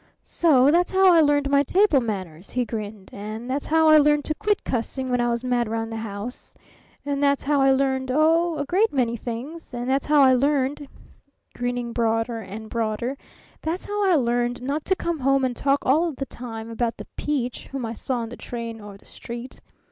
"So 0.25 0.71
that's 0.71 0.89
how 0.91 1.13
I 1.13 1.21
learned 1.21 1.51
my 1.51 1.61
table 1.61 2.01
manners," 2.01 2.49
he 2.49 2.65
grinned, 2.65 3.11
"and 3.13 3.47
that's 3.47 3.67
how 3.67 3.87
I 3.87 3.99
learned 3.99 4.25
to 4.25 4.33
quit 4.33 4.63
cussing 4.63 5.11
when 5.11 5.21
I 5.21 5.29
was 5.29 5.43
mad 5.43 5.67
round 5.69 5.91
the 5.91 5.95
house, 5.97 6.55
and 7.05 7.21
that's 7.21 7.43
how 7.43 7.61
I 7.61 7.69
learned 7.69 8.09
oh, 8.11 8.57
a 8.57 8.65
great 8.65 8.91
many 8.91 9.15
things 9.15 9.75
and 9.75 9.87
that's 9.87 10.07
how 10.07 10.23
I 10.23 10.33
learned" 10.33 10.87
grinning 11.53 11.93
broader 11.93 12.39
and 12.39 12.67
broader 12.67 13.15
"that's 13.61 13.85
how 13.85 14.03
I 14.11 14.15
learned 14.15 14.63
not 14.63 14.85
to 14.85 14.95
come 14.95 15.19
home 15.19 15.45
and 15.45 15.55
talk 15.55 15.85
all 15.85 16.11
the 16.13 16.25
time 16.25 16.71
about 16.71 16.97
the 16.97 17.05
'peach' 17.15 17.67
whom 17.67 17.85
I 17.85 17.93
saw 17.93 18.21
on 18.21 18.29
the 18.29 18.37
train 18.37 18.81
or 18.81 18.97
the 18.97 19.05
street. 19.05 19.61